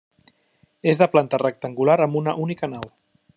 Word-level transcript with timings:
És 0.93 1.01
de 1.01 1.07
planta 1.15 1.41
rectangular 1.43 1.99
amb 2.07 2.19
una 2.23 2.35
única 2.47 2.71
nau. 2.73 2.89